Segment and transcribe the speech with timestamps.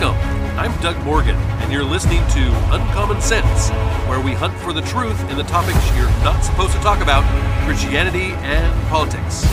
[0.00, 0.16] Welcome.
[0.58, 3.68] I'm Doug Morgan, and you're listening to Uncommon Sense,
[4.08, 7.22] where we hunt for the truth in the topics you're not supposed to talk about
[7.66, 9.44] Christianity and politics.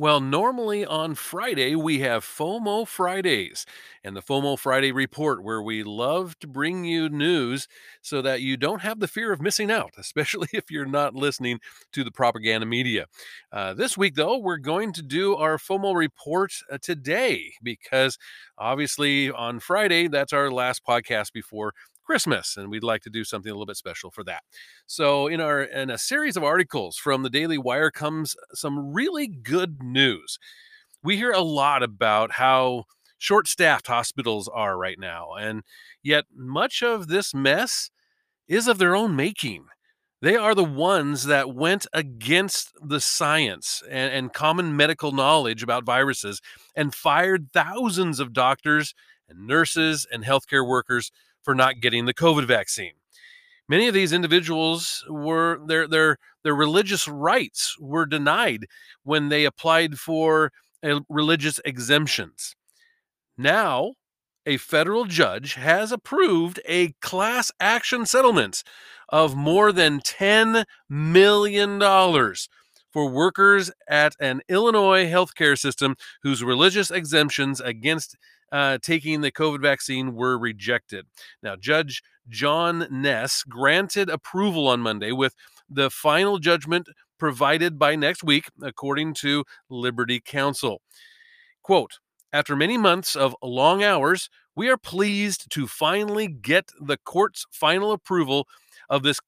[0.00, 3.66] Well, normally on Friday, we have FOMO Fridays
[4.04, 7.66] and the FOMO Friday report, where we love to bring you news
[8.00, 11.58] so that you don't have the fear of missing out, especially if you're not listening
[11.92, 13.06] to the propaganda media.
[13.52, 18.18] Uh, this week, though, we're going to do our FOMO report uh, today because
[18.56, 21.72] obviously on Friday, that's our last podcast before
[22.08, 24.42] Christmas, and we'd like to do something a little bit special for that.
[24.86, 29.26] So, in our in a series of articles from the Daily Wire comes some really
[29.26, 30.38] good news.
[31.04, 32.84] We hear a lot about how
[33.18, 35.64] short-staffed hospitals are right now, and
[36.02, 37.90] yet much of this mess
[38.48, 39.66] is of their own making.
[40.22, 45.84] They are the ones that went against the science and, and common medical knowledge about
[45.84, 46.40] viruses
[46.74, 48.94] and fired thousands of doctors
[49.28, 51.12] and nurses and healthcare workers
[51.48, 52.92] for not getting the COVID vaccine.
[53.70, 58.66] Many of these individuals were their their their religious rights were denied
[59.02, 62.54] when they applied for uh, religious exemptions.
[63.38, 63.94] Now,
[64.44, 68.62] a federal judge has approved a class action settlement
[69.08, 71.82] of more than $10 million
[72.90, 78.16] for workers at an Illinois healthcare system whose religious exemptions against
[78.50, 81.06] uh, taking the COVID vaccine were rejected.
[81.42, 85.34] Now, Judge John Kness granted approval on Monday with
[85.68, 86.88] the final judgment
[87.18, 90.80] provided by next week, according to Liberty Counsel.
[91.62, 91.98] Quote,
[92.32, 97.92] after many months of long hours, we are pleased to finally get the court's final
[97.92, 98.46] approval
[98.88, 99.20] of this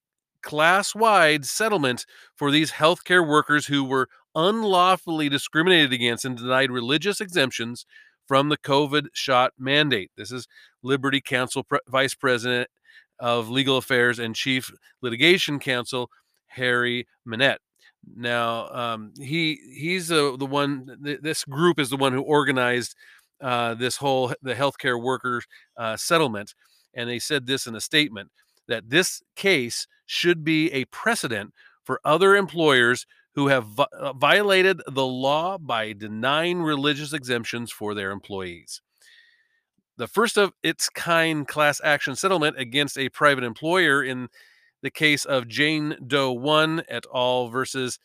[0.43, 7.21] class wide settlement for these healthcare workers who were unlawfully discriminated against and denied religious
[7.21, 7.85] exemptions
[8.27, 10.11] from the COVID shot mandate.
[10.17, 10.47] This is
[10.83, 12.69] Liberty Counsel Pre- Vice President
[13.19, 14.71] of Legal Affairs and Chief
[15.03, 16.11] Litigation Counsel
[16.47, 17.61] Harry Manette.
[18.17, 20.97] Now, um, he he's the the one.
[21.05, 22.95] Th- this group is the one who organized
[23.41, 25.45] uh, this whole the healthcare workers
[25.77, 26.55] uh, settlement,
[26.95, 28.31] and they said this in a statement
[28.69, 31.55] that this case should be a precedent
[31.85, 33.07] for other employers
[33.37, 38.83] who have vi- uh, violated the law by denying religious exemptions for their employees.
[39.99, 44.27] The first of its kind class action settlement against a private employer in
[44.83, 47.47] the case of Jane Doe 1 et al.
[47.47, 48.01] versus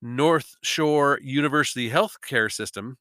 [0.00, 2.96] North Shore University Healthcare System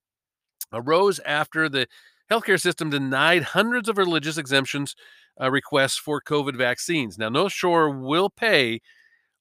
[0.74, 1.88] arose after the
[2.30, 4.98] healthcare system denied hundreds of religious exemptions
[5.40, 7.18] uh, requests for COVID vaccines.
[7.18, 8.82] Now, North Shore will pay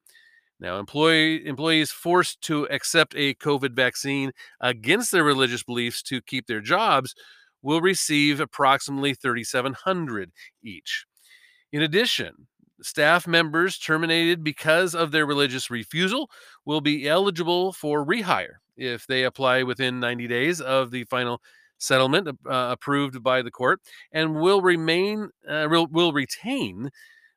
[0.59, 6.47] Now, employee, employees forced to accept a COVID vaccine against their religious beliefs to keep
[6.47, 7.15] their jobs
[7.63, 10.31] will receive approximately 3700
[10.63, 11.05] each.
[11.73, 12.47] In addition,
[12.81, 16.31] staff members terminated because of their religious refusal
[16.65, 21.41] will be eligible for rehire if they apply within 90 days of the final
[21.79, 23.81] settlement uh, approved by the court
[24.13, 26.91] and will remain uh, will, will retain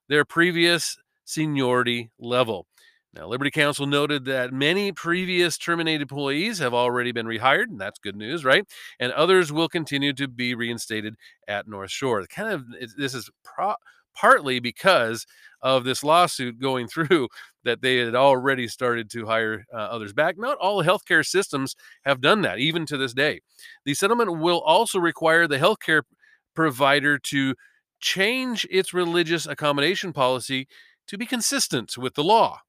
[0.07, 2.65] their previous seniority level.
[3.13, 7.97] Now, Liberty Counsel noted that many previous terminated employees have already been rehired, and that's
[7.97, 8.65] good news, right?
[8.99, 11.15] And others will continue to be reinstated
[11.47, 12.23] at North Shore.
[12.27, 12.65] Kind of,
[12.97, 13.75] this is pro-
[14.15, 15.25] partly because
[15.61, 17.27] of this lawsuit going through
[17.63, 20.37] that they had already started to hire uh, others back.
[20.37, 21.75] Not all healthcare systems
[22.05, 23.41] have done that, even to this day.
[23.85, 26.03] The settlement will also require the healthcare
[26.55, 27.55] provider to
[27.99, 30.67] change its religious accommodation policy
[31.09, 32.59] to be consistent with the law,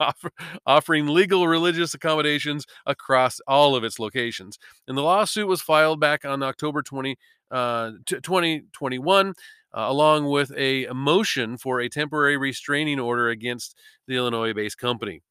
[0.66, 4.58] offering legal religious accommodations across all of its locations.
[4.88, 7.16] And the lawsuit was filed back on October 20,
[7.52, 9.34] uh, 2021,
[9.76, 13.76] uh, along with a motion for a temporary restraining order against
[14.06, 15.22] the Illinois based company.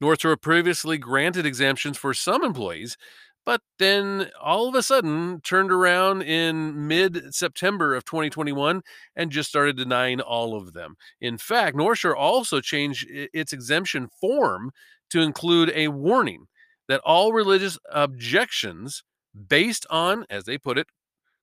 [0.00, 2.96] Northrop previously granted exemptions for some employees
[3.44, 8.82] but then all of a sudden turned around in mid September of 2021
[9.16, 10.94] and just started denying all of them.
[11.20, 14.70] In fact, North Shore also changed its exemption form
[15.10, 16.46] to include a warning
[16.88, 19.02] that all religious objections
[19.48, 20.86] based on, as they put it,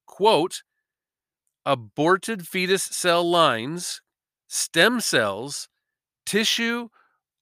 [0.06, 0.63] quote,
[1.66, 4.02] aborted fetus cell lines,
[4.48, 5.68] stem cells,
[6.26, 6.90] tissue,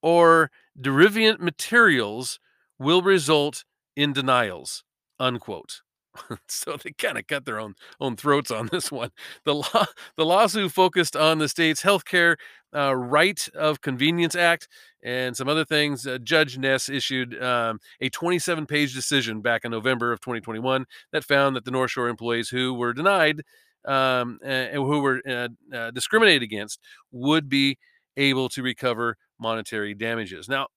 [0.02, 2.40] or derivant materials
[2.80, 3.64] will result
[3.96, 4.84] in denials,
[5.20, 5.82] unquote.
[6.48, 9.12] so they kind of cut their own own throats on this one.
[9.46, 9.86] The law,
[10.16, 12.38] the lawsuit focused on the state's healthcare
[12.76, 14.68] uh, right of convenience act
[15.04, 16.06] and some other things.
[16.06, 21.24] Uh, Judge Kness issued um, a 27 page decision back in November of 2021 that
[21.24, 23.42] found that the North Shore employees who were denied
[23.88, 26.80] um, who were uh, uh, discriminated against
[27.12, 27.78] would be
[28.18, 30.50] able to recover monetary damages.
[30.50, 30.68] Now,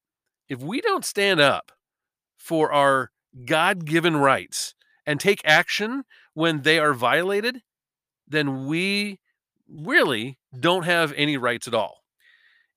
[0.48, 1.72] if we don't stand up
[2.38, 3.10] for our
[3.44, 4.74] God given rights
[5.06, 6.04] and take action
[6.34, 7.62] when they are violated,
[8.26, 9.18] then we
[9.68, 11.98] really don't have any rights at all.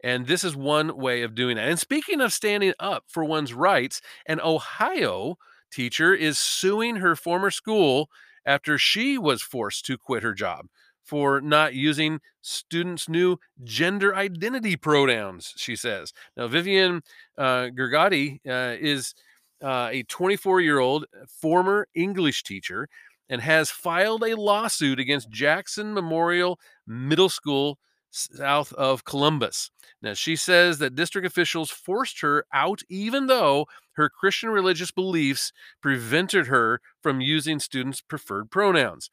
[0.03, 1.69] And this is one way of doing that.
[1.69, 5.37] And speaking of standing up for one's rights, an Ohio
[5.71, 8.09] teacher is suing her former school
[8.45, 10.67] after she was forced to quit her job
[11.03, 16.13] for not using students' new gender identity pronouns, she says.
[16.37, 17.01] Now, Vivian
[17.37, 19.13] uh, Geraghty uh, is
[19.61, 22.87] uh, a 24 year old former English teacher
[23.29, 27.79] and has filed a lawsuit against Jackson Memorial Middle School
[28.11, 29.71] south of Columbus.
[30.01, 35.51] Now, she says that district officials forced her out even though her Christian religious beliefs
[35.81, 39.09] prevented her from using students' preferred pronouns.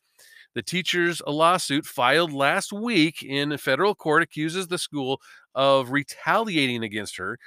[0.55, 5.21] The teacher's lawsuit filed last week in federal court accuses the school
[5.55, 7.39] of retaliating against her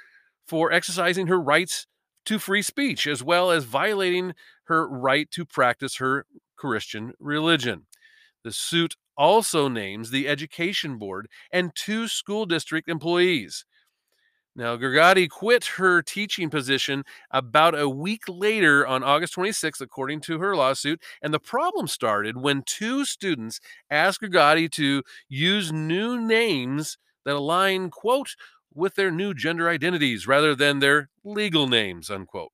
[0.46, 1.86] for exercising her rights
[2.26, 4.34] to free speech, as well as violating
[4.64, 6.24] her right to practice her
[6.56, 7.86] Christian religion.
[8.42, 13.64] The suit also names the Education Board and two school district employees.
[14.56, 20.38] Now, Geraghty quit her teaching position about a week later on August 26th, according to
[20.38, 21.02] her lawsuit.
[21.20, 23.60] And the problem started when two students
[23.90, 28.36] asked Geraghty to use new names that align, quote,
[28.72, 32.52] with their new gender identities rather than their legal names, unquote.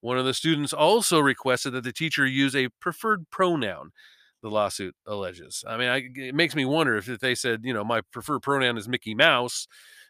[0.00, 3.90] One of the students also requested that the teacher use a preferred pronoun,
[4.42, 5.64] the lawsuit alleges.
[5.66, 8.42] I mean, I, it makes me wonder if, if they said, you know, my preferred
[8.42, 9.66] pronoun is Mickey Mouse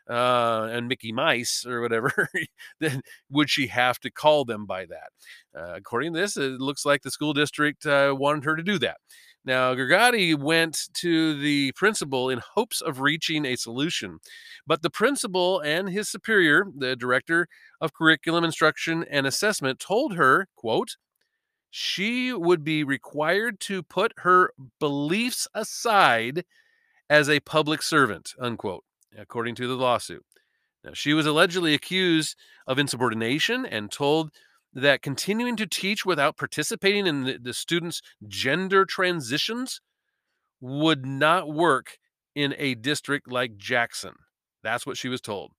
[0.09, 2.29] uh, and Mickey Mice or whatever,
[2.81, 5.11] then would she have to call them by that?
[5.57, 8.79] Uh, according to this, it looks like the school district uh, wanted her to do
[8.79, 8.97] that.
[9.45, 14.21] Now, Geraghty went to the principal in hopes of reaching a solution,
[14.67, 17.49] but the principal and his superior, the director
[17.81, 20.97] of curriculum instruction and assessment, told her, quote,
[21.71, 26.45] she would be required to put her beliefs aside
[27.11, 28.85] as a public servant, unquote,
[29.17, 30.25] according to the lawsuit.
[30.85, 32.37] Now, she was allegedly accused
[32.67, 34.31] of insubordination and told
[34.75, 39.81] that continuing to teach without participating in the, the students' gender transitions
[40.61, 41.99] would not work
[42.35, 44.15] in a district like Jackson.
[44.63, 45.53] That's what she was told.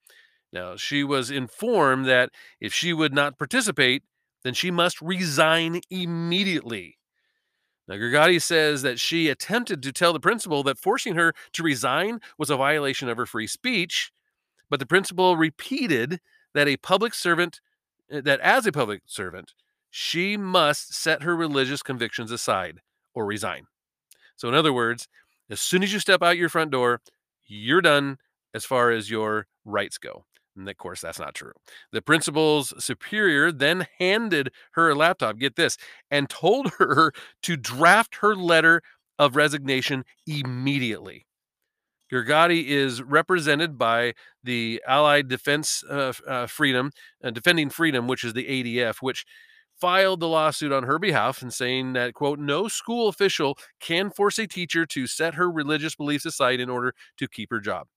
[0.52, 2.30] Now, she was informed that
[2.60, 4.04] if she would not participate,
[4.44, 6.98] then she must resign immediately.
[7.88, 12.20] Now, Geraghty says that she attempted to tell the principal that forcing her to resign
[12.38, 14.12] was a violation of her free speech,
[14.70, 16.22] but the principal repeated
[16.54, 17.60] that a public servant
[18.14, 19.54] Eh, that as a public servant,
[19.90, 22.82] she must set her religious convictions aside
[23.14, 23.66] or resign.
[24.36, 25.08] So, in other words,
[25.50, 27.02] as soon as you step out your front door,
[27.46, 28.18] you're done
[28.54, 30.26] as far as your rights go.
[30.56, 31.54] And of course, that's not true.
[31.92, 35.78] The principal's superior then handed her a laptop, get this,
[36.12, 37.12] and told her
[37.44, 38.82] to draft her letter
[39.18, 41.26] of resignation immediately.
[42.12, 46.92] Geraghty is represented by the Allied Defense uh, uh, Freedom,
[47.24, 49.26] uh, Defending Freedom, which is the ADF, which
[49.82, 54.38] filed the lawsuit on her behalf and saying that, quote, no school official can force
[54.38, 57.88] a teacher to set her religious beliefs aside in order to keep her job.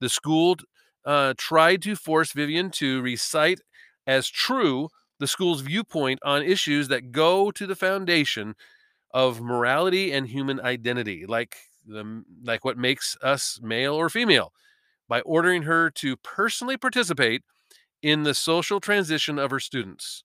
[0.00, 0.56] The school
[1.04, 3.60] uh, tried to force Vivian to recite
[4.06, 8.54] as true the school's viewpoint on issues that go to the foundation
[9.12, 11.56] of morality and human identity, like
[11.86, 14.52] the like what makes us male or female
[15.08, 17.42] by ordering her to personally participate
[18.02, 20.24] in the social transition of her students.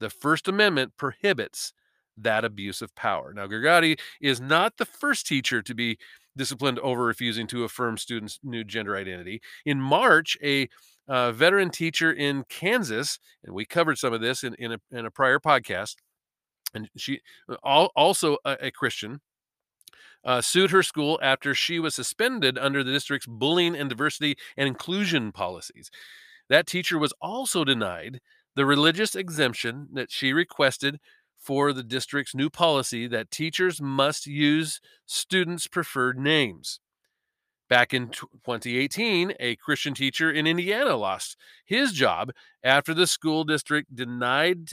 [0.00, 1.72] The First Amendment prohibits
[2.16, 3.32] that abuse of power.
[3.32, 5.98] Now, Geraghty is not the first teacher to be
[6.36, 9.40] disciplined over refusing to affirm students' new gender identity.
[9.64, 10.68] In March, a
[11.08, 15.04] a veteran teacher in Kansas, and we covered some of this in, in, a, in
[15.04, 15.96] a prior podcast.
[16.74, 17.20] And she
[17.64, 19.20] also a, a Christian,
[20.24, 24.68] uh, sued her school after she was suspended under the district's bullying and diversity and
[24.68, 25.90] inclusion policies.
[26.48, 28.20] That teacher was also denied
[28.54, 30.98] the religious exemption that she requested
[31.42, 36.78] for the district's new policy that teachers must use students' preferred names.
[37.68, 42.30] Back in 2018, a Christian teacher in Indiana lost his job
[42.62, 44.70] after the school district denied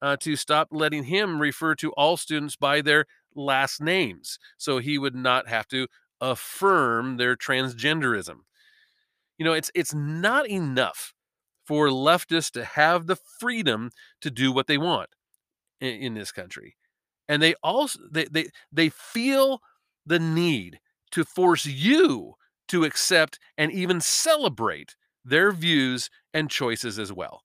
[0.00, 4.98] uh, to stop letting him refer to all students by their last names so he
[4.98, 5.88] would not have to
[6.20, 8.40] affirm their transgenderism.
[9.38, 11.14] You know, it's it's not enough
[11.64, 15.08] for leftists to have the freedom to do what they want
[15.82, 16.76] in, in this country.
[17.28, 19.60] And they also they, they they feel
[20.06, 20.80] the need
[21.12, 22.34] to force you
[22.68, 27.42] to accept and even celebrate their views and choices as well.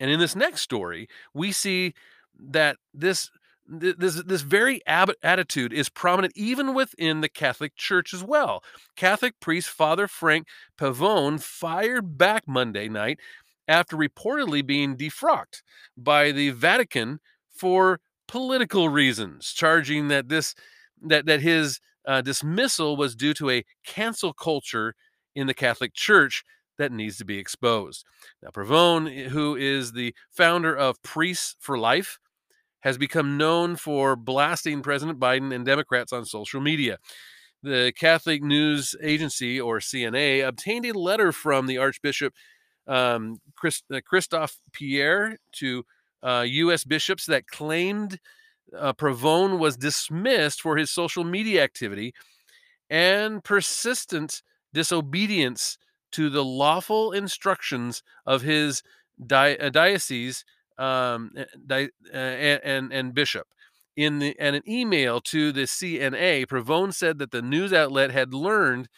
[0.00, 1.94] And in this next story, we see
[2.38, 3.30] that this
[3.66, 8.62] this this very attitude is prominent even within the Catholic Church as well.
[8.96, 10.46] Catholic priest Father Frank
[10.78, 13.18] Pavone fired back Monday night
[13.66, 15.62] after reportedly being defrocked
[15.96, 17.20] by the Vatican
[17.58, 20.54] for political reasons, charging that this
[21.02, 24.94] that that his uh, dismissal was due to a cancel culture
[25.34, 26.44] in the Catholic Church
[26.78, 28.04] that needs to be exposed.
[28.42, 32.18] Now, Pavone, eh, who is the founder of Priests for Life,
[32.80, 36.98] has become known for blasting President Biden and Democrats on social media.
[37.62, 42.32] The Catholic News Agency, or CNA, obtained a letter from the Archbishop
[42.86, 45.84] um, Christ, uh, Christophe Pierre to
[46.22, 46.84] uh, U.S.
[46.84, 48.18] bishops that claimed
[48.76, 52.12] uh, Pavone was dismissed for his social media activity
[52.90, 55.78] and persistent disobedience
[56.12, 58.82] to the lawful instructions of his
[59.26, 60.44] di- uh, diocese
[60.78, 63.46] um, eh, di- uh, and, and bishop.
[63.96, 68.32] In, the, in an email to the CNA, Pavone said that the news outlet had
[68.32, 68.88] learned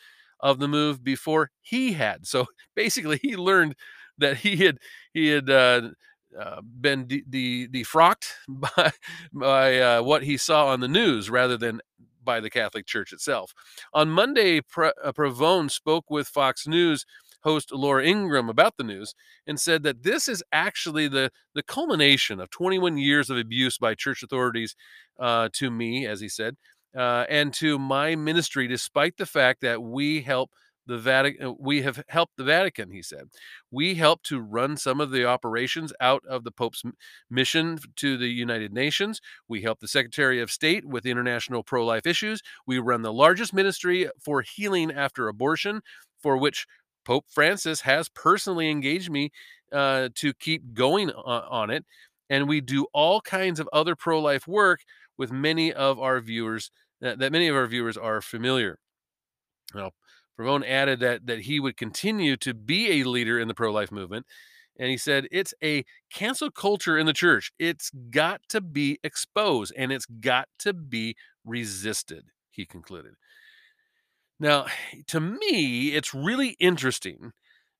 [0.41, 2.27] of the move before he had.
[2.27, 2.47] So
[2.77, 3.75] basically, he learned
[4.19, 4.79] that he had
[5.15, 5.91] he had uh,
[6.39, 8.93] uh, been de- de- defrocked by
[9.33, 11.81] by uh, what he saw on the news rather than
[12.23, 13.53] by the Catholic Church itself.
[13.95, 17.05] On Monday, Pre- uh, Pavone spoke with Fox News
[17.43, 19.15] host Laura Ingraham about the news
[19.47, 23.95] and said that this is actually the the culmination of 21 years of abuse by
[23.95, 24.77] church authorities
[25.19, 26.57] uh, to me, as he said,
[26.97, 30.51] uh, and to my ministry, despite the fact that we help
[30.91, 31.47] the Vatican.
[31.47, 33.29] Uh, we have helped the Vatican, he said.
[33.71, 36.83] We help to run some of the operations out of the Pope's
[37.31, 39.21] mission to the United Nations.
[39.49, 42.43] We help the Secretary of State with international pro life issues.
[42.67, 45.81] We run the largest ministry for healing after abortion,
[46.19, 46.67] for which
[47.05, 49.31] Pope Francis has personally engaged me
[49.73, 51.85] uh, to keep going on, it.
[52.29, 54.81] And we do all kinds of other pro life work
[55.17, 58.79] with many of our viewers that, that many of our viewers are familiar.
[59.73, 59.93] Now,
[60.41, 64.27] Pavone added that that he would continue to be a leader in the pro-life movement.
[64.79, 67.53] And he said, it's a cancel culture in the church.
[67.59, 73.15] It's got to be exposed and it's got to be resisted, he concluded.
[74.39, 74.67] Now,
[75.09, 77.33] to me, it's really interesting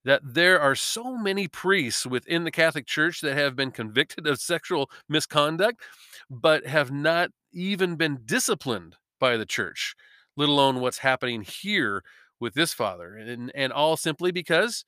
[0.05, 4.41] that there are so many priests within the Catholic Church that have been convicted of
[4.41, 5.83] sexual misconduct,
[6.31, 9.95] but have not even been disciplined by the church,
[10.37, 12.03] let alone what's happening here
[12.41, 14.85] with this father, and, and all simply because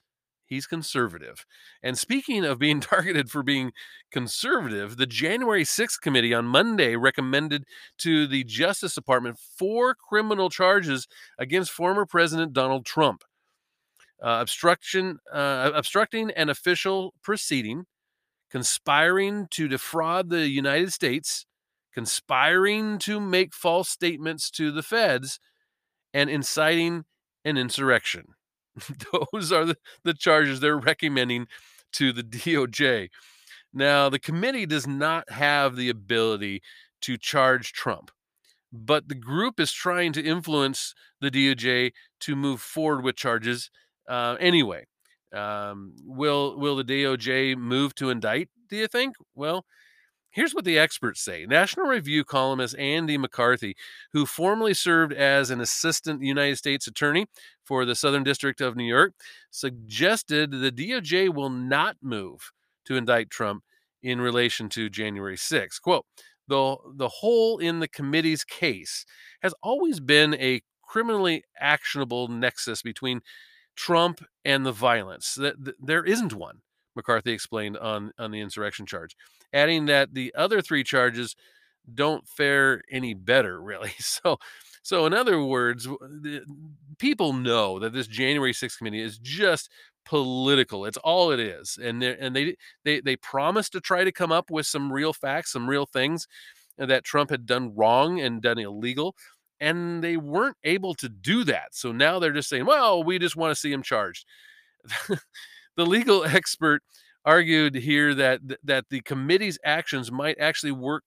[0.52, 1.44] he's conservative.
[1.82, 3.73] And speaking of being targeted for being
[4.11, 7.64] conservative, the January 6th committee on Monday recommended
[7.99, 11.06] to the Justice Department four criminal charges
[11.38, 13.25] against former President Donald Trump.
[14.23, 17.87] Uh, obstruction, uh, obstructing an official proceeding,
[18.50, 21.44] conspiring to defraud the United States,
[21.92, 25.40] conspiring to make false statements to the feds,
[26.14, 27.04] and inciting
[27.45, 28.35] an insurrection.
[29.33, 31.47] Those are the, the charges they're recommending
[31.93, 33.09] to the DOJ.
[33.73, 36.63] Now, the committee does not have the ability
[37.03, 38.11] to charge Trump,
[38.73, 43.71] but the group is trying to influence the DOJ to move forward with charges
[44.09, 44.87] uh, anyway.
[45.33, 48.51] Um, will will the DOJ move to indict?
[48.69, 49.17] Do you think?
[49.35, 49.65] Well,
[50.33, 51.45] Here's what the experts say.
[51.45, 53.77] National Review columnist Andy McCarthy,
[54.12, 57.27] who formerly served as an assistant United States attorney
[57.65, 59.12] for the Southern District of New York,
[59.51, 62.51] suggested the DOJ will not move
[62.87, 63.62] to indict Trump
[64.03, 65.79] in relation to January 6.
[65.79, 66.07] Quote,
[66.49, 69.05] the, the hole in the committee's case
[69.43, 73.21] has always been a criminally actionable nexus between
[73.77, 75.39] Trump and the violence.
[75.79, 76.62] There isn't one.
[76.95, 79.17] McCarthy explained on on the insurrection charge,
[79.53, 81.37] adding that the other three charges
[81.95, 83.93] don't fare any better, really.
[83.99, 84.39] So,
[84.83, 86.45] so in other words, the,
[86.99, 89.71] people know that this January 6th committee is just
[90.05, 90.85] political.
[90.85, 94.33] It's all it is, and they and they they they promised to try to come
[94.33, 96.27] up with some real facts, some real things
[96.79, 99.15] that Trump had done wrong and done illegal.
[99.61, 101.69] And they weren't able to do that.
[101.73, 104.27] So now they're just saying, well, we just want to see him charged.
[105.76, 106.83] the legal expert
[107.25, 111.05] argued here that that the committee's actions might actually work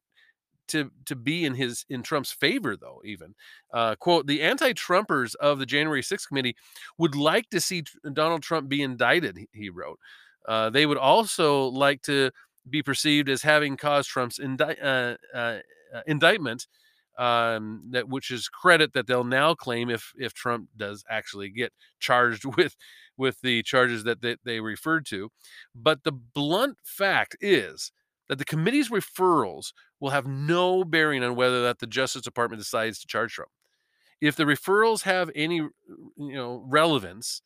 [0.68, 3.02] to to be in his in Trump's favor, though.
[3.06, 3.36] Even
[3.74, 6.56] uh, quote the anti-Trumpers of the January 6th committee
[6.98, 9.40] would like to see Donald Trump be indicted.
[9.52, 10.00] He wrote.
[10.48, 12.32] Uh, they would also like to
[12.70, 15.60] be perceived as having caused Trump's indi- uh, uh,
[15.94, 16.68] uh indictment.
[17.18, 21.72] Um, that which is credit that they'll now claim if if Trump does actually get
[22.00, 22.76] charged with
[23.18, 25.30] with the charges that they, they referred to.
[25.74, 27.92] But the blunt fact is
[28.28, 33.00] that the committee's referrals will have no bearing on whether that the Justice Department decides
[33.00, 33.52] to charge Trump.
[34.22, 35.72] If the referrals have any, you
[36.18, 37.42] know, relevance,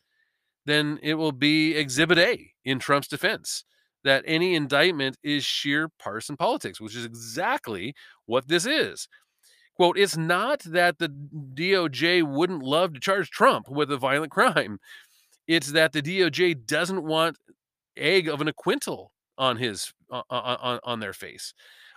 [0.65, 3.63] then it will be Exhibit A in Trump's defense
[4.03, 7.93] that any indictment is sheer partisan politics, which is exactly
[8.25, 9.07] what this is.
[9.79, 14.77] Quote, it's not that the DOJ wouldn't love to charge Trump with a violent crime.
[15.48, 17.38] It's that the DOJ doesn't want
[17.95, 21.53] egg of an acquittal on his on, on, on their face.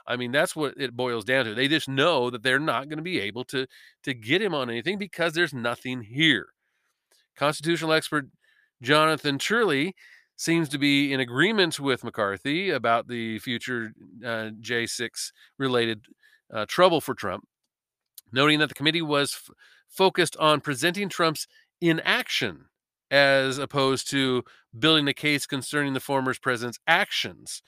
[0.06, 1.54] I mean, that's what it boils down to.
[1.54, 3.66] They just know that they're not going to be able to
[4.04, 6.50] to get him on anything because there's nothing here.
[7.36, 8.26] Constitutional expert
[8.80, 9.96] Jonathan Turley
[10.36, 13.92] seems to be in agreement with McCarthy about the future
[14.24, 16.06] uh, J6 related
[16.52, 17.44] uh, trouble for Trump,
[18.32, 19.54] noting that the committee was f-
[19.88, 21.46] focused on presenting Trump's
[21.80, 22.66] inaction
[23.10, 24.42] as opposed to
[24.76, 27.62] building a case concerning the former president's actions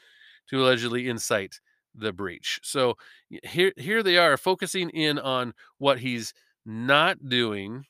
[0.49, 1.61] to allegedly incite
[1.95, 2.61] the breach.
[2.63, 2.97] So
[3.43, 6.33] here here they are focusing in on what he's
[6.65, 7.85] not doing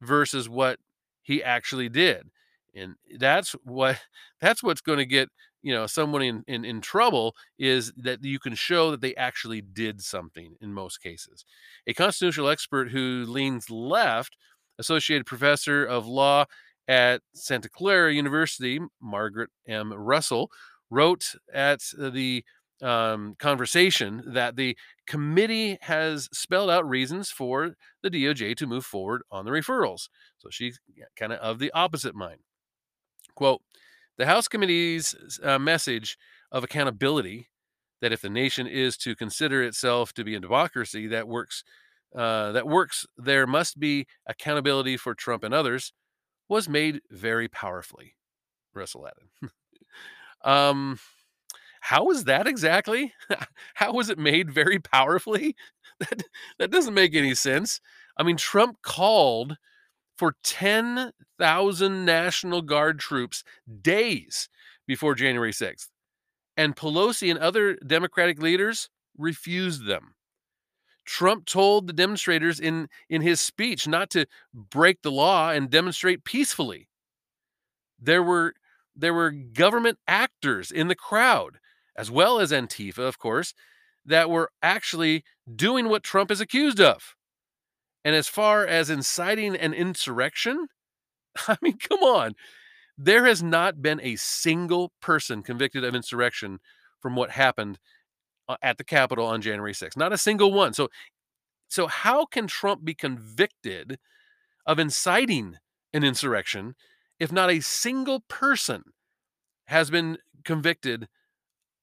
[0.00, 0.78] versus what
[1.22, 2.30] he actually did.
[2.74, 4.00] And that's what
[4.40, 5.28] that's what's going to get
[5.62, 9.60] you know someone in, in in trouble is that you can show that they actually
[9.60, 11.44] did something in most cases.
[11.86, 14.36] A constitutional expert who leans left,
[14.78, 16.44] associated professor of law
[16.88, 19.92] at Santa Clara University, Margaret M.
[19.92, 20.50] Russell,
[20.90, 22.44] wrote at the
[22.82, 29.22] um, conversation that the committee has spelled out reasons for the DOJ to move forward
[29.30, 30.08] on the referrals.
[30.38, 30.78] So she's
[31.16, 32.40] kind of of the opposite mind.
[33.34, 33.62] Quote
[34.18, 36.16] The House Committee's uh, message
[36.50, 37.48] of accountability
[38.00, 41.64] that if the nation is to consider itself to be a democracy that works
[42.14, 45.92] uh, that works there must be accountability for Trump and others
[46.48, 48.14] was made very powerfully,
[48.74, 49.50] Russell added.
[50.44, 50.98] um,
[51.80, 53.12] how was that exactly?
[53.74, 55.56] how was it made very powerfully?
[55.98, 56.24] That,
[56.58, 57.80] that doesn't make any sense.
[58.18, 59.56] I mean, Trump called
[60.16, 63.44] for 10,000 National Guard troops
[63.82, 64.48] days
[64.86, 65.88] before January 6th,
[66.56, 70.14] and Pelosi and other Democratic leaders refused them.
[71.04, 76.24] Trump told the demonstrators in, in his speech not to break the law and demonstrate
[76.24, 76.88] peacefully.
[77.98, 78.54] There were
[78.98, 81.58] there were government actors in the crowd,
[81.96, 83.52] as well as Antifa, of course,
[84.06, 85.24] that were actually
[85.54, 87.15] doing what Trump is accused of.
[88.06, 90.68] And as far as inciting an insurrection,
[91.48, 92.34] I mean, come on.
[92.96, 96.60] There has not been a single person convicted of insurrection
[97.02, 97.80] from what happened
[98.48, 99.96] uh, at the Capitol on January 6th.
[99.96, 100.72] Not a single one.
[100.72, 100.88] So,
[101.66, 103.98] so how can Trump be convicted
[104.64, 105.56] of inciting
[105.92, 106.76] an insurrection
[107.18, 108.84] if not a single person
[109.66, 111.08] has been convicted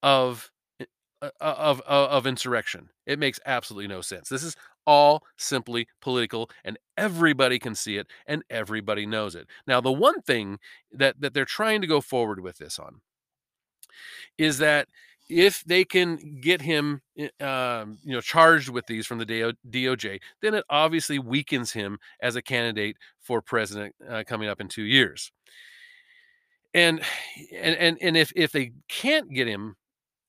[0.02, 0.86] of uh,
[1.22, 2.92] uh, of, of, of insurrection?
[3.06, 4.30] It makes absolutely no sense.
[4.30, 4.56] This is
[4.86, 9.48] all simply political and everybody can see it and everybody knows it.
[9.68, 10.60] Now, the one thing
[10.92, 13.02] that that they're trying to go forward with this on
[14.38, 14.88] is that
[15.30, 20.20] if they can get him, eh, um, you know, charged with these from the DOJ,
[20.42, 24.84] then it obviously weakens him as a candidate for president uh, coming up in two
[24.84, 25.32] years.
[26.74, 27.02] And
[27.52, 29.76] and and and if if they can't get him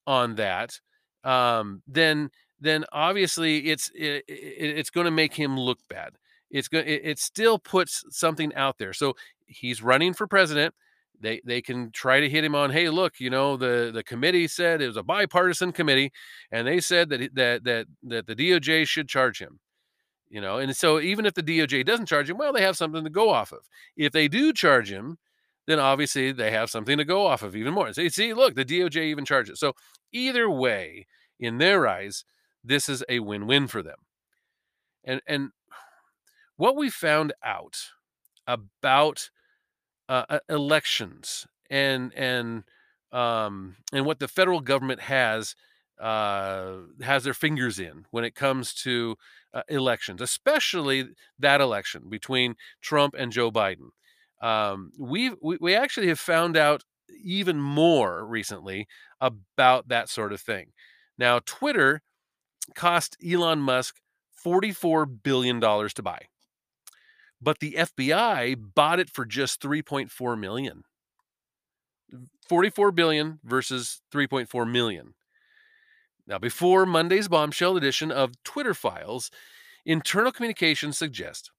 [0.07, 0.79] on that,
[1.25, 6.17] um, then then obviously it's it, it, it's going to make him look bad.
[6.51, 8.93] It's going it, it still puts something out there.
[8.93, 9.14] So
[9.47, 10.75] he's running for president
[11.21, 14.49] they they can try to hit him on hey look you know the the committee
[14.49, 16.12] said it was a bipartisan committee
[16.51, 19.61] and they said that that that that the DOJ should charge him
[20.31, 23.05] You know, and so even if the DOJ doesn't charge him, well, they have something
[23.05, 23.61] to go off of.
[23.97, 25.19] If they do charge him,
[25.67, 27.93] then obviously they have something to go off of even more.
[27.93, 29.61] See, see, look, the DOJ even charges.
[29.61, 29.75] So
[30.12, 31.07] either way,
[31.38, 32.25] in their eyes,
[32.64, 33.98] this is a win-win for them.
[35.05, 35.50] And and
[36.57, 37.77] what we found out
[38.46, 39.31] about
[40.09, 42.64] uh, uh, elections and and
[43.12, 45.55] um, and what the federal government has
[46.00, 49.16] uh, has their fingers in when it comes to
[49.53, 53.90] uh, elections, especially that election between Trump and Joe Biden.
[54.42, 56.83] Um, we we actually have found out
[57.22, 58.87] even more recently
[59.20, 60.72] about that sort of thing.
[61.16, 62.03] Now, Twitter
[62.74, 63.96] cost Elon Musk
[64.44, 66.22] $44 billion to buy.
[67.40, 70.85] But the FBI bought it for just 3.4 million.
[72.48, 75.14] 44 billion versus 3.4 million.
[76.27, 79.31] Now, before Monday's bombshell edition of Twitter files,
[79.85, 81.50] internal communications suggest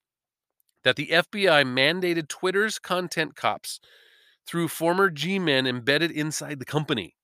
[0.83, 3.79] that the FBI mandated Twitter's content cops
[4.47, 7.15] through former G men embedded inside the company.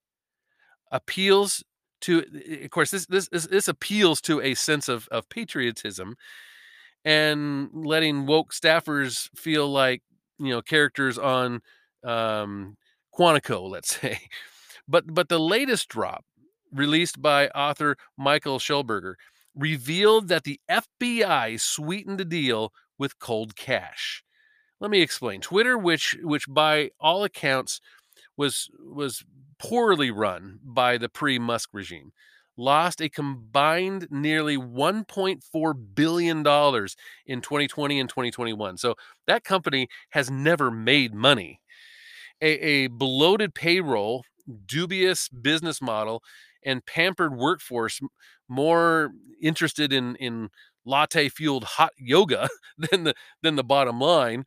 [0.91, 1.63] Appeals
[2.01, 2.25] to,
[2.63, 6.15] of course, this this this, appeals to a sense of of patriotism,
[7.05, 10.01] and letting woke staffers feel like
[10.39, 11.61] you know characters on
[12.03, 12.77] um,
[13.17, 14.19] Quantico, let's say.
[14.87, 16.25] But but the latest drop,
[16.73, 19.15] released by author Michael Shellenberger
[19.55, 24.23] revealed that the FBI sweetened the deal with cold cash.
[24.79, 25.41] Let me explain.
[25.41, 27.81] Twitter, which which by all accounts
[28.37, 29.23] was was
[29.61, 32.11] poorly run by the pre-Musk regime,
[32.57, 36.95] lost a combined nearly 1.4 billion dollars
[37.25, 38.77] in 2020 and 2021.
[38.77, 38.95] So
[39.27, 41.61] that company has never made money.
[42.41, 44.23] A, a bloated payroll,
[44.65, 46.23] dubious business model,
[46.65, 47.99] and pampered workforce
[48.49, 50.49] more interested in in
[50.85, 54.45] latte fueled hot yoga than the than the bottom line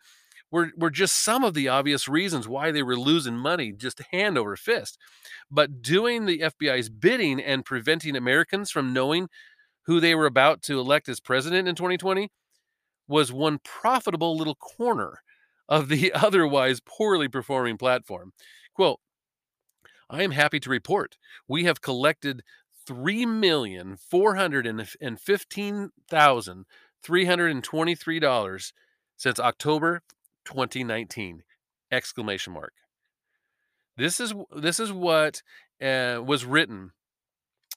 [0.55, 4.39] were were just some of the obvious reasons why they were losing money just hand
[4.39, 4.97] over fist.
[5.51, 9.29] But doing the FBI's bidding and preventing Americans from knowing
[9.87, 12.31] who they were about to elect as president in 2020
[13.09, 15.23] was one profitable little corner
[15.69, 18.33] of the otherwise poorly performing platform.
[18.75, 19.01] Quote
[20.09, 21.17] I am happy to report
[21.49, 22.45] we have collected
[22.87, 26.67] three million four hundred and fifteen thousand
[27.03, 28.73] three hundred and twenty-three dollars
[29.17, 30.03] since October
[30.45, 31.43] 2019!
[31.91, 32.73] Exclamation mark.
[33.97, 35.43] This is this is what
[35.81, 36.93] uh, was written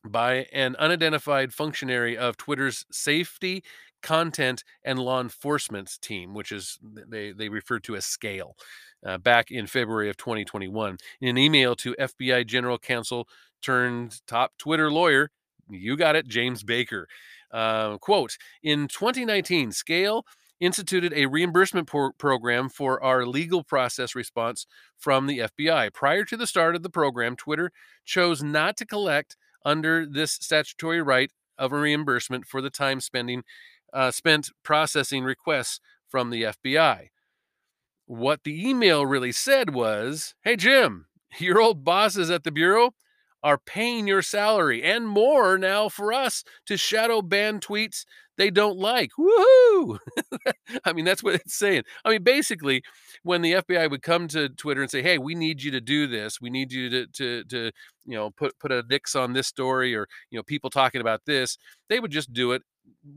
[0.06, 3.64] by an unidentified functionary of Twitter's safety,
[4.02, 8.56] content, and law enforcement team, which is they they refer to as Scale,
[9.06, 10.98] uh, back in February of 2021.
[11.22, 13.28] In an email to FBI General Counsel
[13.62, 15.30] turned top Twitter lawyer,
[15.70, 17.08] you got it, James Baker.
[17.52, 20.26] Uh, quote In 2019, Scale
[20.60, 24.66] instituted a reimbursement program for our legal process response
[24.98, 25.94] from the FBI.
[25.94, 27.72] Prior to the start of the program, Twitter
[28.06, 33.44] chose not to collect under this statutory right of a reimbursement for the time spending
[33.94, 37.08] uh, spent processing requests from the FBI.
[38.06, 41.08] What the email really said was, "Hey Jim,
[41.40, 42.94] your old bosses at the bureau
[43.44, 48.06] are paying your salary and more now for us to shadow ban tweets
[48.38, 49.12] they don't like.
[49.18, 50.00] Woohoo!
[50.86, 51.84] I mean, that's what it's saying.
[52.06, 52.84] I mean, basically,
[53.24, 56.08] when the FBI would come to Twitter and say, "Hey, we need you to do
[56.08, 56.40] this.
[56.42, 57.72] We need you to to to
[58.06, 61.22] you know put put a nix on this story or you know people talking about
[61.26, 61.58] this,"
[61.90, 62.62] they would just do it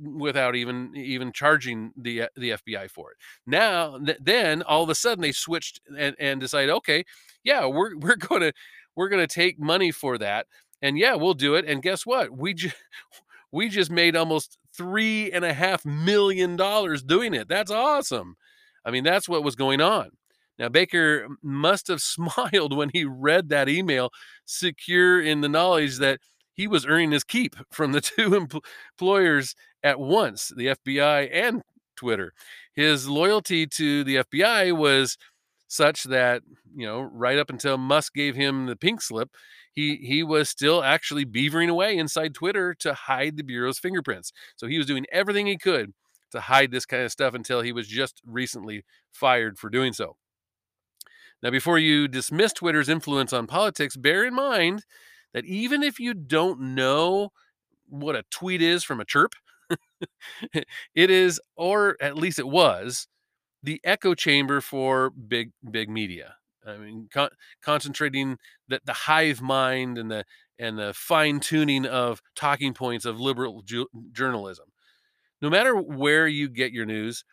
[0.03, 3.17] without even even charging the uh, the FBI for it.
[3.47, 7.05] Now, th- then all of a sudden they switched and and decided, okay,
[7.45, 8.53] yeah, we're we're going to
[8.97, 10.47] we're to take money for that.
[10.83, 11.65] And yeah, we'll do it.
[11.67, 12.31] And guess what?
[12.37, 12.77] We just
[13.53, 17.49] we just made almost three and a half million dollars doing it.
[17.49, 18.37] That's awesome.
[18.83, 20.13] I mean, that's what was going on.
[20.59, 24.09] Now, Baker must have smiled when he read that email,
[24.47, 26.21] secure in the knowledge that
[26.55, 31.61] he was earning his keep from the two employers at once, the FBI and
[31.95, 32.33] Twitter.
[32.73, 35.19] His loyalty to the FBI was
[35.69, 36.43] such that
[36.75, 39.29] you know right up until Musk gave him the pink slip,
[39.73, 44.33] he he was still actually beavering away inside Twitter to hide the bureau's fingerprints.
[44.57, 45.93] So he was doing everything he could
[46.33, 50.17] to hide this kind of stuff until he was just recently fired for doing so.
[51.43, 54.85] Now, before you dismiss Twitter's influence on politics, bear in mind
[55.33, 57.31] that even if you don't know
[57.89, 59.35] what a tweet is from a chirp,
[60.95, 63.09] it is, or at least it was,
[63.63, 66.37] the echo chamber for big big media.
[66.67, 67.31] I mean, con-
[67.63, 70.25] concentrating the, the hive mind and the
[70.59, 74.67] and the fine tuning of talking points of liberal ju- journalism.
[75.41, 77.25] No matter where you get your news,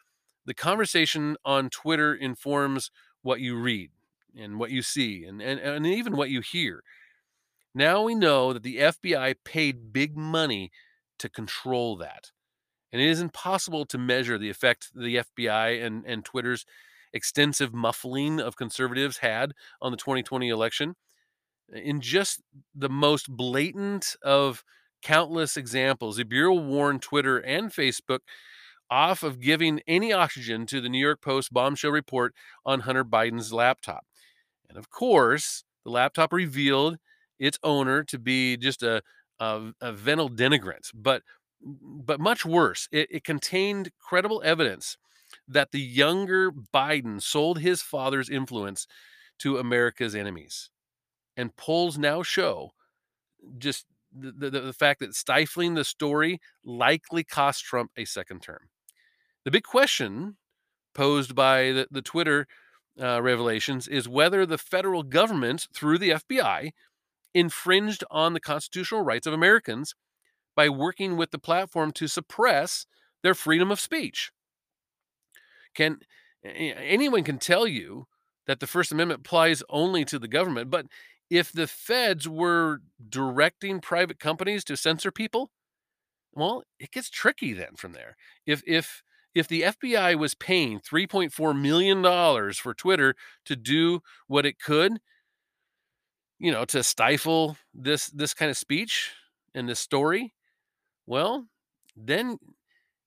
[0.46, 2.90] the conversation on Twitter informs
[3.22, 3.92] what you read
[4.38, 6.84] and what you see and, and, and even what you hear.
[7.76, 10.72] Now we know that the FBI paid big money
[11.20, 12.32] to control that.
[12.94, 16.66] And it is impossible to measure the effect the FBI and, and Twitter's
[17.14, 20.96] extensive muffling of conservatives had on the 2020 election.
[21.74, 22.42] In just
[22.74, 24.64] the most blatant of
[25.02, 28.20] countless examples, the Bureau warned Twitter and Facebook
[28.90, 32.34] off of giving any oxygen to the New York Post bombshell report
[32.66, 34.06] on Hunter Biden's laptop.
[34.70, 36.98] And of course, the laptop revealed
[37.40, 39.02] its owner to be just a,
[39.40, 41.24] a, a venal denigrant, but
[41.60, 44.98] but much worse, it, it contained credible evidence
[45.48, 48.88] that the younger Biden sold his father's influence
[49.40, 50.70] to America's enemies.
[51.36, 52.72] And polls now show
[53.58, 58.70] just the, the, the, fact that stifling the story likely cost Trump a second term.
[59.46, 60.38] The big question
[60.96, 62.48] posed by the, the Twitter
[63.00, 66.72] uh, revelations is whether the federal government, through the FBI,
[67.34, 69.94] infringed on the constitutional rights of Americans
[70.56, 72.88] by working with the platform to suppress
[73.22, 74.32] their freedom of speech.
[75.78, 76.00] Can
[76.44, 78.08] anyone can tell you
[78.48, 80.88] that the First Amendment applies only to the government, but
[81.30, 85.52] if the feds were directing private companies to censor people,
[86.34, 88.18] well, it gets tricky then from there.
[88.46, 89.04] If if
[89.36, 95.00] if the FBI was paying 3.4 million dollars for Twitter to do what it could,
[96.40, 99.12] you know, to stifle this this kind of speech
[99.56, 100.34] and this story,
[101.08, 101.48] well,
[101.96, 102.38] then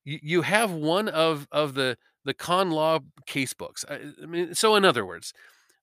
[0.05, 3.85] you, you have one of of the the con law casebooks.
[3.89, 5.33] I, I mean, so in other words,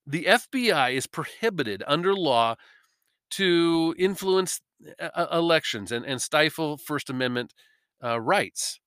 [0.06, 2.56] the FBI is prohibited under law
[3.30, 4.60] to influence
[5.00, 7.52] uh, elections and, and stifle First Amendment
[8.02, 8.80] uh, rights.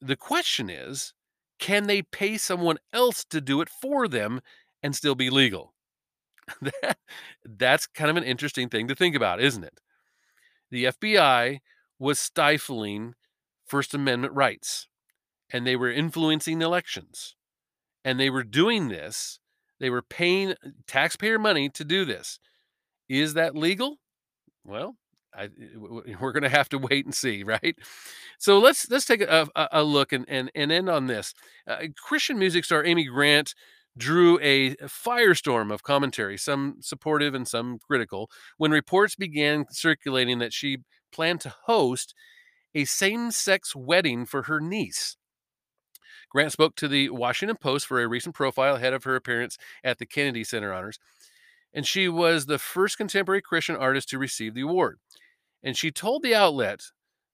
[0.00, 1.14] The question is
[1.58, 4.40] can they pay someone else to do it for them
[4.82, 5.74] and still be legal?
[6.62, 6.98] that,
[7.44, 9.80] that's kind of an interesting thing to think about, isn't it?
[10.70, 11.58] The FBI
[11.98, 13.14] was stifling
[13.66, 14.88] First Amendment rights
[15.50, 17.34] and they were influencing elections.
[18.04, 19.40] And they were doing this,
[19.80, 22.38] they were paying uh, taxpayer money to do this.
[23.08, 23.98] Is that legal?
[24.64, 24.96] Well,
[25.34, 25.50] I,
[26.20, 27.76] we're going to have to wait and see, right?
[28.38, 31.34] So let's let's take a, a, a look and, and and end on this.
[31.66, 33.54] Uh, Christian music star Amy Grant
[33.96, 40.52] drew a firestorm of commentary, some supportive and some critical, when reports began circulating that
[40.52, 40.78] she
[41.10, 42.14] planned to host
[42.74, 45.16] a same-sex wedding for her niece.
[46.30, 49.98] Grant spoke to the Washington Post for a recent profile ahead of her appearance at
[49.98, 50.98] the Kennedy Center Honors,
[51.72, 54.98] and she was the first contemporary Christian artist to receive the award.
[55.62, 56.82] And she told the outlet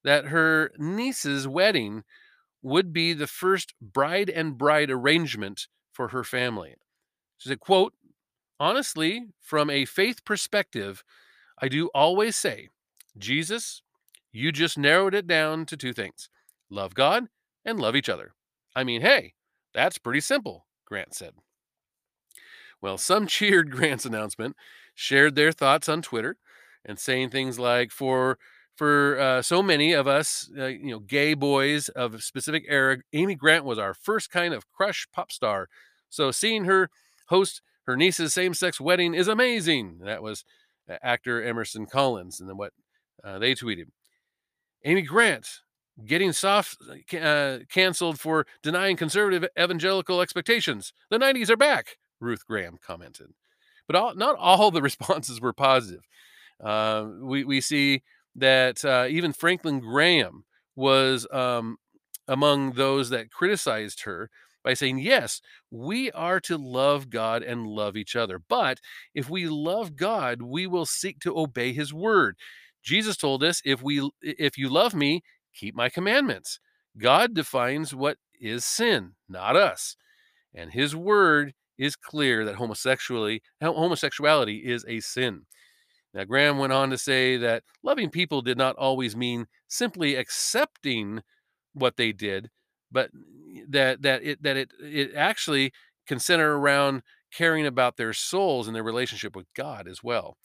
[0.02, 2.04] that her niece's wedding
[2.62, 6.74] would be the first bride and bride arrangement for her family.
[7.36, 7.94] She said, quote,
[8.58, 11.04] honestly, from a faith perspective,
[11.60, 12.68] I do always say,
[13.18, 13.82] Jesus,
[14.32, 16.28] you just narrowed it down to two things
[16.70, 17.28] love God
[17.64, 18.32] and love each other.
[18.74, 19.34] I mean, hey,
[19.72, 21.34] that's pretty simple, Grant said.
[22.80, 24.56] Well, some cheered Grant's announcement,
[24.94, 26.36] shared their thoughts on Twitter,
[26.84, 28.38] and saying things like, for
[28.76, 32.98] for uh, so many of us, uh, you know, gay boys of a specific era,
[33.12, 35.68] Amy Grant was our first kind of crush pop star.
[36.10, 36.90] So seeing her
[37.28, 40.00] host her niece's same-sex wedding is amazing.
[40.02, 40.44] That was
[41.02, 42.72] actor Emerson Collins, and then what
[43.22, 43.86] uh, they tweeted.
[44.84, 45.60] Amy Grant
[46.04, 46.78] getting soft
[47.20, 50.92] uh, canceled for denying conservative evangelical expectations.
[51.10, 53.28] The 90s are back, Ruth Graham commented.
[53.86, 56.02] But all, not all the responses were positive.
[56.62, 58.02] Uh, we, we see
[58.36, 60.44] that uh, even Franklin Graham
[60.76, 61.76] was um,
[62.26, 64.30] among those that criticized her
[64.64, 68.40] by saying, Yes, we are to love God and love each other.
[68.48, 68.80] But
[69.14, 72.36] if we love God, we will seek to obey his word.
[72.82, 75.22] Jesus told us, if we if you love me,
[75.54, 76.60] keep my commandments.
[76.98, 79.96] God defines what is sin, not us.
[80.54, 85.46] And his word is clear that homosexuality homosexuality is a sin.
[86.12, 91.22] Now, Graham went on to say that loving people did not always mean simply accepting
[91.72, 92.50] what they did,
[92.92, 93.10] but
[93.68, 95.72] that that it that it it actually
[96.06, 100.36] can center around caring about their souls and their relationship with God as well.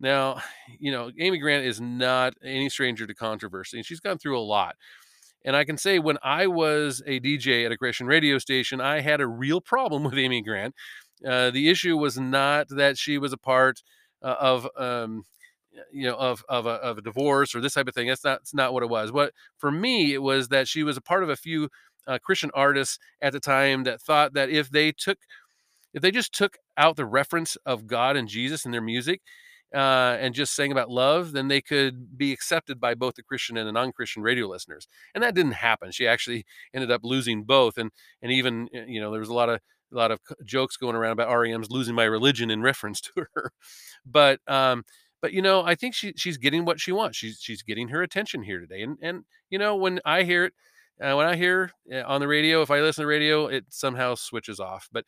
[0.00, 0.42] Now,
[0.78, 4.42] you know, Amy Grant is not any stranger to controversy, and she's gone through a
[4.42, 4.76] lot.
[5.44, 9.00] And I can say when I was a DJ at a Christian radio station, I
[9.00, 10.74] had a real problem with Amy Grant.
[11.26, 13.82] Uh, the issue was not that she was a part
[14.22, 15.24] uh, of um,
[15.92, 18.08] you know of of a, of a divorce or this type of thing.
[18.08, 19.12] That's not that's not what it was.
[19.12, 21.68] What for me it was that she was a part of a few
[22.06, 25.18] uh, Christian artists at the time that thought that if they took
[25.94, 29.20] if they just took out the reference of God and Jesus in their music
[29.74, 33.56] uh, and just sang about love, then they could be accepted by both the Christian
[33.56, 34.86] and the non-Christian radio listeners.
[35.14, 35.92] And that didn't happen.
[35.92, 39.34] She actually ended up losing both, and and even eh, you know there was a
[39.34, 39.60] lot of
[39.92, 43.52] a lot of jokes going around about REM's losing my religion in reference to her.
[44.04, 44.84] but um,
[45.20, 47.16] but you know I think she she's getting what she wants.
[47.18, 50.54] She's she's getting her attention here today, and and you know when I hear it.
[51.00, 54.14] Uh, when I hear uh, on the radio, if I listen to radio, it somehow
[54.14, 54.88] switches off.
[54.92, 55.04] But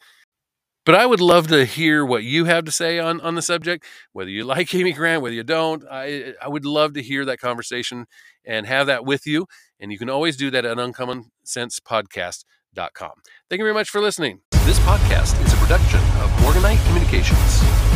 [0.84, 3.84] but I would love to hear what you have to say on, on the subject,
[4.12, 5.84] whether you like Amy Grant, whether you don't.
[5.90, 8.06] I, I would love to hear that conversation
[8.44, 9.46] and have that with you.
[9.80, 13.12] And you can always do that at uncommonsensepodcast.com.
[13.50, 14.40] Thank you very much for listening.
[14.64, 17.93] This podcast is a production of Morganite Communications.